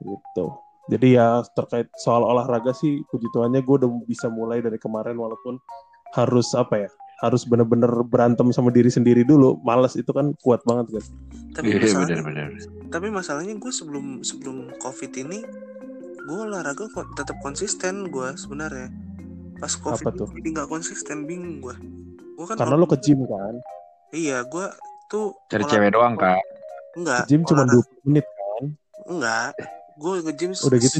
[0.00, 0.46] Gitu.
[0.90, 5.58] Jadi ya terkait soal olahraga sih puji Tuhannya gue udah bisa mulai dari kemarin walaupun
[6.18, 6.90] harus apa ya
[7.20, 11.04] harus bener-bener berantem sama diri sendiri dulu males itu kan kuat banget kan
[11.52, 12.50] tapi Iya masalahnya benar-benar.
[12.88, 15.44] tapi masalahnya gue sebelum sebelum covid ini
[16.24, 18.88] gue olahraga kok tetap konsisten gue sebenarnya
[19.60, 20.28] pas covid Apa tuh?
[20.34, 21.76] jadi nggak konsisten bingung gue
[22.34, 23.54] gue kan karena lo ke gym kan
[24.10, 24.66] iya gue
[25.06, 26.40] tuh Cari cewek doang kak.
[26.96, 28.64] enggak ke gym cuma 20 menit kan
[29.06, 29.48] enggak
[30.00, 30.98] gue nge gym udah gitu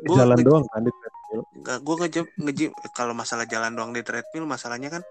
[0.00, 3.92] Gua jalan nge- doang kan di treadmill Enggak, gue nge-gym, nge-gym kalau masalah jalan doang
[3.92, 5.02] di treadmill masalahnya kan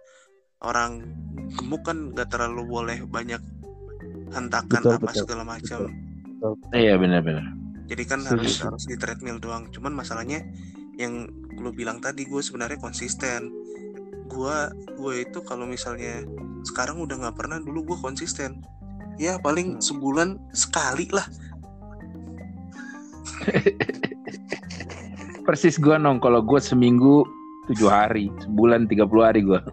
[0.66, 1.06] orang
[1.54, 3.38] gemuk kan nggak terlalu boleh banyak
[4.34, 5.80] hentakan Betul, apa betul, segala macam.
[6.74, 7.46] Iya benar-benar.
[7.86, 9.70] Jadi kan harus harus di treadmill doang.
[9.70, 10.42] Cuman masalahnya
[10.98, 13.52] yang lu bilang tadi gue sebenarnya konsisten.
[14.26, 16.24] Gua gue itu kalau misalnya
[16.64, 18.64] sekarang udah nggak pernah dulu gue konsisten.
[19.16, 19.82] Ya paling Hmm.
[19.84, 21.24] sebulan sekali lah.
[25.46, 27.24] Persis gue nong kalau gue seminggu
[27.68, 29.60] tujuh hari, sebulan 30 hari gue.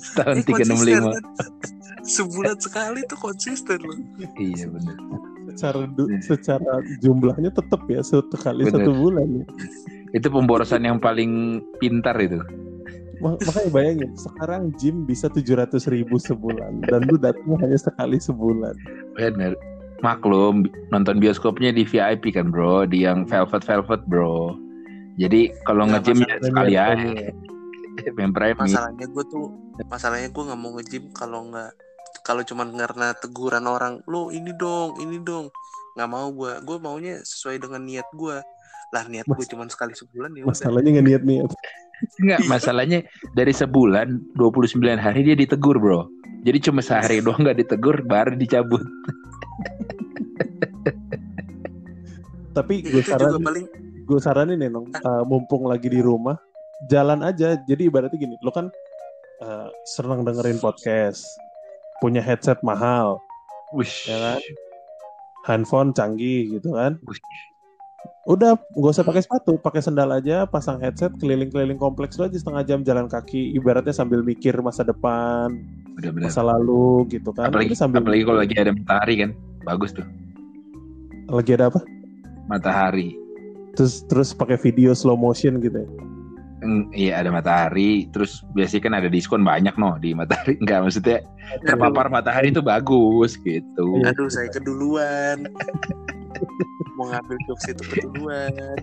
[0.00, 1.10] Setahun Eh, tiga enam lima.
[1.12, 1.22] kan?
[2.00, 3.94] Sebulan sekali tuh konsisten loh.
[4.34, 4.96] Iya benar.
[5.60, 6.20] Secara du- Iya.
[6.24, 8.80] secara jumlahnya tetap ya satu kali Bener.
[8.80, 9.44] satu bulan ya.
[10.10, 12.40] Itu pemborosan yang paling pintar itu.
[13.20, 18.72] Ma- makanya bayangin sekarang gym bisa 700 ribu sebulan dan lu datang hanya sekali sebulan
[19.12, 19.52] Benar.
[20.00, 24.56] Maklum nonton bioskopnya di VIP kan bro, di yang velvet velvet bro.
[25.20, 26.96] Jadi kalau Nggak, nge-gym ya masalahnya sekali apa aja.
[26.96, 27.28] nih?
[28.16, 29.44] Main prime masalahnya gue tuh
[29.84, 31.70] masalahnya gue nggak mau nge-gym kalau nggak
[32.30, 35.50] kalau cuman karena teguran orang lo ini dong ini dong.
[35.98, 38.38] Nggak mau gue gue maunya sesuai dengan niat gue
[38.90, 41.50] lah niat gue cuman sekali sebulan ya masalahnya nggak niat niat
[42.16, 43.04] Enggak, masalahnya
[43.36, 46.08] dari sebulan 29 hari dia ditegur, Bro.
[46.48, 48.80] Jadi cuma sehari doang nggak ditegur baru dicabut.
[52.56, 53.68] tapi gue saran paling
[54.08, 54.88] gue saranin nih nong.
[54.96, 56.40] Uh, mumpung lagi di rumah
[56.88, 57.60] jalan aja.
[57.68, 58.72] Jadi ibaratnya gini lo kan
[59.44, 61.28] uh, senang dengerin podcast
[62.00, 63.20] punya headset mahal
[63.70, 64.06] Wush.
[64.06, 64.40] Ya kan?
[65.42, 67.20] handphone canggih gitu kan Wush.
[68.22, 72.62] udah gak usah pakai sepatu pakai sendal aja pasang headset keliling-keliling kompleks lo aja setengah
[72.62, 75.56] jam jalan kaki ibaratnya sambil mikir masa depan
[75.96, 76.28] Bener-bener.
[76.28, 79.30] masa lalu gitu kan Apalagi, Udah sambil apalagi kalau lagi ada matahari kan.
[79.62, 80.06] Bagus tuh.
[81.28, 81.80] lagi ada apa
[82.46, 83.14] Matahari.
[83.72, 85.88] terus terus pakai video slow motion gitu ya
[86.92, 90.56] Iya ada matahari, terus biasanya kan ada diskon banyak no di matahari.
[90.62, 91.18] Enggak maksudnya
[91.64, 93.86] terpapar matahari itu bagus gitu.
[93.98, 94.12] Iya.
[94.12, 95.48] aduh saya keduluan
[97.00, 98.76] mau ngambil jokes itu keduluan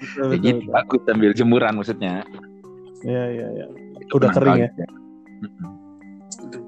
[0.00, 0.72] Ya, gitu, betul.
[0.72, 2.24] bagus sambil jemuran maksudnya.
[3.04, 3.66] Iya iya iya.
[4.10, 4.68] Udah kering ya?
[5.44, 5.68] Mm-mm.
[6.40, 6.64] Aduh,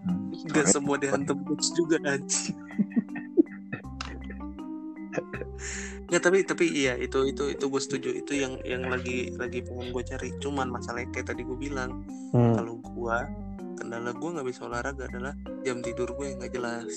[0.00, 0.32] Hmm.
[0.32, 2.56] nggak semua dihantam jokes juga anjing
[6.06, 9.90] Nggak tapi tapi iya itu itu itu gue setuju itu yang yang lagi lagi pengen
[9.90, 12.54] gue cari cuman masalahnya kayak tadi gue bilang Hmm.
[12.54, 13.16] kalau gue
[13.74, 16.90] kendala gue nggak bisa olahraga adalah jam tidur gue yang nggak jelas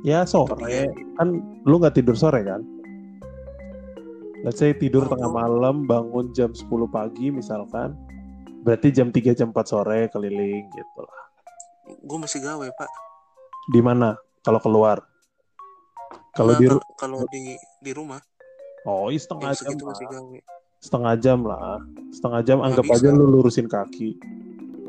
[0.00, 0.86] Ya sore dia.
[1.16, 1.28] kan
[1.64, 2.62] lu nggak tidur sore kan?
[4.40, 7.98] Let's say tidur Oh, tengah malam bangun jam 10 pagi misalkan
[8.60, 11.22] berarti jam 3 jam 4 sore keliling gitu lah.
[11.90, 12.90] gue masih gawe pak
[13.66, 15.02] Di mana kalau keluar?
[16.38, 17.42] Kalau di kalau- di
[17.82, 18.22] di rumah
[18.86, 19.58] Oh, iya jam setengah jam.
[19.58, 19.90] segitu lah.
[19.90, 20.38] masih gawe
[20.78, 21.76] Setengah jam lah.
[22.08, 22.94] Setengah jam Nggak anggap bisa.
[22.96, 24.10] aja lu lurusin kaki.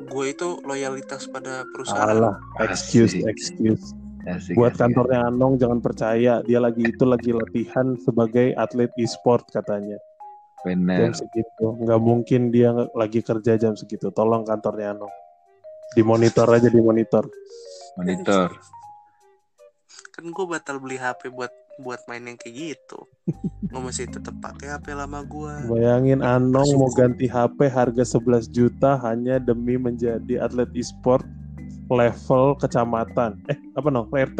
[0.09, 3.25] gue itu loyalitas pada perusahaan Alah, excuse, Asik.
[3.27, 3.85] excuse.
[4.23, 4.81] Asik, Buat asik.
[4.81, 10.01] kantornya Anong jangan percaya dia lagi itu lagi latihan sebagai atlet e-sport katanya.
[10.59, 11.13] Jam Bener.
[11.13, 11.65] segitu.
[11.77, 14.09] Nggak mungkin dia lagi kerja jam segitu.
[14.09, 15.13] Tolong kantornya Anong.
[15.93, 17.29] Dimonitor aja dimonitor.
[17.95, 18.49] Monitor.
[20.19, 21.47] Kan gue batal beli HP buat
[21.79, 22.99] buat main yang kayak gitu
[23.71, 28.99] gue masih tetap pakai HP lama gue Bayangin Anong mau ganti HP harga 11 juta
[28.99, 31.23] hanya demi menjadi atlet e-sport
[31.89, 33.41] level kecamatan.
[33.49, 34.13] Eh, apa nong?
[34.13, 34.39] RT.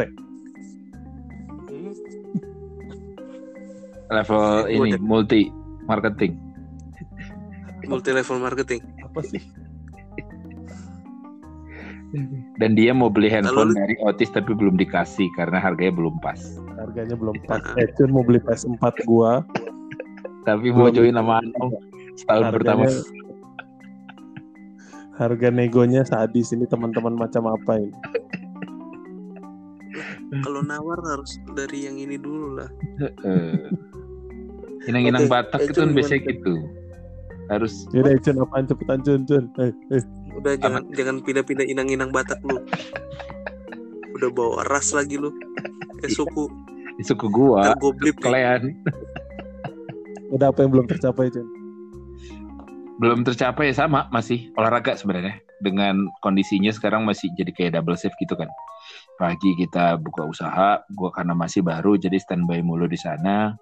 [1.66, 1.94] Hmm,
[4.06, 5.42] Level ini udah- multi
[5.88, 6.38] marketing.
[7.90, 9.42] multi level marketing Apa sih?
[12.60, 16.40] Dan dia mau beli handphone Lalu- dari Otis tapi belum dikasih karena harganya belum pas.
[16.76, 17.64] Harganya belum pas.
[17.80, 19.48] Eh, Cun mau beli PS4 gua.
[20.44, 21.72] Tapi mau join sama Anong
[22.16, 22.84] setahun pertama.
[25.16, 27.92] harga negonya sadis ini teman-teman macam apa ini?
[30.40, 32.70] kalau nawar harus dari yang ini dulu lah
[33.02, 33.68] Eh,
[34.88, 36.54] Inang-inang Oke, Batak eh, itu kan biasanya gitu.
[37.50, 39.44] Harus Yaudah, Cun, apaan cepetan, Cun, Cun.
[39.60, 40.04] Eh, eh.
[40.40, 42.64] Udah jangan jangan pindah-pindah inang-inang Batak lu.
[44.16, 45.30] Udah bawa ras lagi lu.
[46.00, 46.48] Eh suku.
[46.96, 48.24] Di suku gua, ntar gue blip nih.
[48.24, 48.62] kalian
[50.36, 51.44] Udah apa yang belum tercapai, Cun?
[53.04, 54.08] belum tercapai ya sama.
[54.12, 55.44] Masih olahraga sebenarnya.
[55.60, 58.48] Dengan kondisinya sekarang masih jadi kayak double shift gitu kan.
[59.20, 63.60] Pagi kita buka usaha gua karena masih baru jadi standby mulu di sana.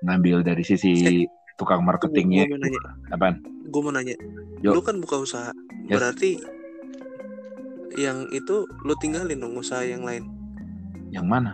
[0.00, 2.44] Ngambil dari sisi tukang gue marketingnya.
[2.52, 2.80] mau nanya.
[3.10, 3.34] Apaan?
[3.66, 4.16] Gue mau nanya.
[4.60, 4.72] Yo.
[4.72, 5.52] lu kan buka usaha.
[5.88, 6.00] Yes.
[6.00, 6.30] berarti
[7.96, 10.28] yang itu lu tinggalin dong usaha yang lain?
[11.12, 11.52] Yang mana?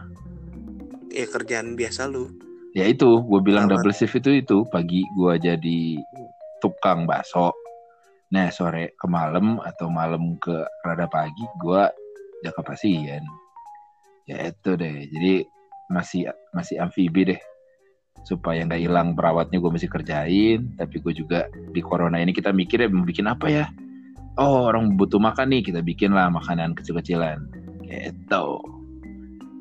[1.15, 2.31] Ya kerjaan biasa lu.
[2.75, 3.79] Ya itu gue bilang Apa?
[3.79, 4.59] double shift itu itu.
[4.73, 6.01] Pagi gua jadi
[6.59, 7.55] tukang bakso.
[8.33, 11.93] Nah sore ke malam atau malam ke rada pagi gua
[12.43, 13.23] jaga pasien.
[14.25, 15.05] Ya itu deh.
[15.05, 15.45] Jadi
[15.93, 17.41] masih masih amfibi deh
[18.23, 20.71] supaya nggak hilang perawatnya gue masih kerjain.
[20.79, 23.67] Tapi gue juga di corona ini kita mikir ya mau bikin apa ya?
[24.41, 27.45] Oh orang butuh makan nih kita bikin lah makanan kecil-kecilan.
[27.85, 28.47] Gitu.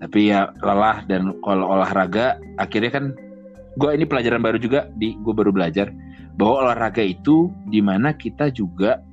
[0.02, 3.06] Tapi ya lelah dan kalau olahraga akhirnya kan
[3.78, 5.91] gue ini pelajaran baru juga di gue baru belajar
[6.39, 9.04] bahwa olahraga itu di mana kita juga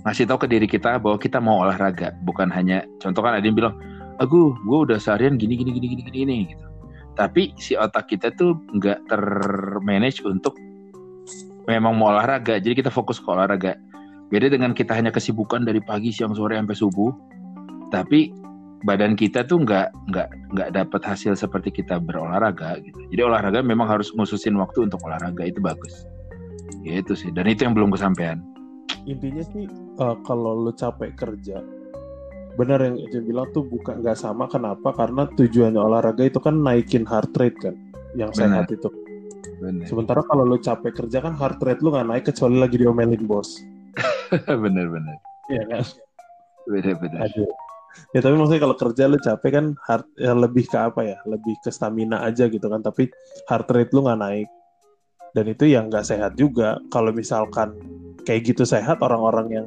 [0.00, 2.16] ngasih tahu ke diri kita bahwa kita mau olahraga.
[2.24, 3.76] Bukan hanya contoh kan ada yang bilang
[4.20, 6.69] aku gue udah seharian gini gini gini gini, gini gitu
[7.18, 10.54] tapi si otak kita tuh nggak termanage untuk
[11.66, 12.58] memang mau olahraga.
[12.58, 13.76] Jadi kita fokus ke olahraga.
[14.30, 17.10] Beda dengan kita hanya kesibukan dari pagi siang sore sampai subuh.
[17.90, 18.30] Tapi
[18.86, 22.98] badan kita tuh nggak nggak nggak dapat hasil seperti kita berolahraga gitu.
[23.10, 25.42] Jadi olahraga memang harus ngususin waktu untuk olahraga.
[25.42, 26.06] Itu bagus.
[26.86, 27.34] Gitu sih.
[27.34, 28.38] Dan itu yang belum kesampaian.
[29.08, 29.66] Intinya sih,
[29.98, 31.58] eh, kalau lu capek kerja,
[32.60, 34.44] benar yang Ejin bilang tuh bukan nggak sama.
[34.44, 34.92] Kenapa?
[34.92, 37.74] Karena tujuannya olahraga itu kan naikin heart rate kan,
[38.12, 38.68] yang Benar.
[38.68, 38.88] sehat itu.
[39.60, 43.24] bener Sementara kalau lu capek kerja kan heart rate lu nggak naik kecuali lagi diomelin
[43.24, 43.60] bos.
[44.64, 45.16] bener bener
[45.50, 45.82] Iya kan?
[46.68, 47.48] bener bener Aduh.
[48.14, 51.18] Ya tapi maksudnya kalau kerja lu capek kan heart ya lebih ke apa ya?
[51.26, 52.80] Lebih ke stamina aja gitu kan.
[52.80, 53.10] Tapi
[53.50, 54.48] heart rate lu nggak naik.
[55.34, 56.78] Dan itu yang nggak sehat juga.
[56.88, 57.74] Kalau misalkan
[58.22, 59.66] kayak gitu sehat orang-orang yang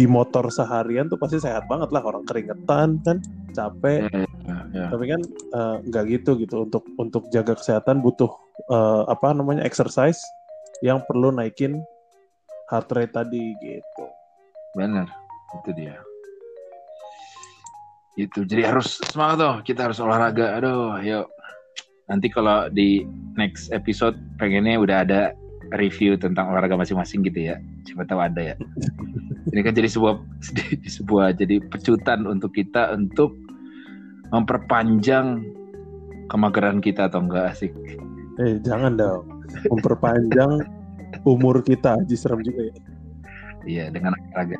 [0.00, 3.20] di motor seharian tuh pasti sehat banget lah orang keringetan kan
[3.52, 4.08] capek.
[4.08, 4.86] Ya, ya, ya.
[4.88, 8.32] tapi kan eh, nggak gitu gitu untuk untuk jaga kesehatan butuh
[8.72, 10.24] eh, apa namanya exercise
[10.80, 11.84] yang perlu naikin
[12.72, 14.04] heart rate tadi gitu.
[14.72, 15.04] Bener
[15.60, 16.00] itu dia.
[18.16, 20.56] Itu jadi harus semangat tuh kita harus olahraga.
[20.56, 21.28] Aduh yuk.
[22.08, 23.04] Nanti kalau di
[23.36, 25.22] next episode pengennya udah ada
[25.78, 27.56] review tentang olahraga masing-masing gitu ya.
[27.86, 28.54] Siapa tahu ada ya.
[29.54, 30.14] Ini kan jadi sebuah
[30.98, 33.34] sebuah jadi pecutan untuk kita untuk
[34.30, 35.42] memperpanjang
[36.30, 37.74] kemageran kita atau enggak asik.
[38.38, 39.26] Eh jangan dong.
[39.66, 40.62] Memperpanjang
[41.26, 42.74] umur kita Haji serem juga ya.
[43.66, 44.58] Iya dengan olahraga.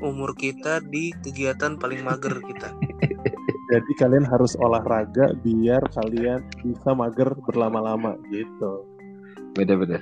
[0.00, 2.70] Umur kita di kegiatan paling mager kita.
[3.68, 8.88] Jadi kalian harus olahraga biar kalian bisa mager berlama-lama gitu.
[9.52, 10.00] Beda-beda